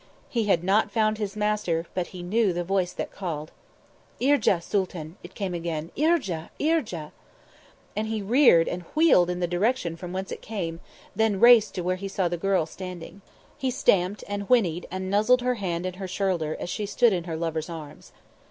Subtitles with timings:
[0.29, 3.51] He had not found his master, but he knew the voice that called.
[4.19, 5.91] "Irja Sooltan!" it came again.
[5.95, 6.49] "Irja!
[6.59, 7.11] Irja!"
[7.95, 10.79] And he reared and wheeled in the direction from whence it came,
[11.15, 13.21] then raced to where he saw the girl standing.
[13.59, 17.25] He stamped, and whinnied, and nuzzled her hand and her shoulder as she stood in
[17.25, 18.11] her lover's arms.